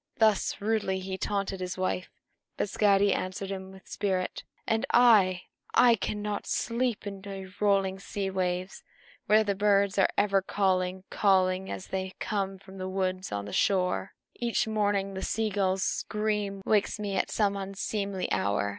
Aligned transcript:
Thus 0.17 0.59
rudely 0.59 0.99
he 0.99 1.15
taunted 1.15 1.59
his 1.59 1.77
wife; 1.77 2.09
but 2.57 2.69
Skadi 2.69 3.13
answered 3.13 3.51
him 3.51 3.71
with 3.71 3.87
spirit. 3.87 4.43
"And 4.65 4.83
I 4.91 5.43
I 5.75 5.93
cannot 5.93 6.47
sleep 6.47 7.05
by 7.05 7.21
your 7.35 7.51
rolling 7.59 7.99
sea 7.99 8.31
waves, 8.31 8.83
where 9.27 9.43
the 9.43 9.53
birds 9.53 9.99
are 9.99 10.09
ever 10.17 10.41
calling, 10.41 11.03
calling, 11.11 11.69
as 11.69 11.85
they 11.89 12.15
come 12.19 12.57
from 12.57 12.79
the 12.79 12.89
woods 12.89 13.31
on 13.31 13.45
the 13.45 13.53
shore. 13.53 14.15
Each 14.33 14.67
morning 14.67 15.13
the 15.13 15.21
sea 15.21 15.51
gull's 15.51 15.83
scream 15.83 16.63
wakes 16.65 16.99
me 16.99 17.15
at 17.15 17.29
some 17.29 17.55
unseemly 17.55 18.27
hour. 18.31 18.69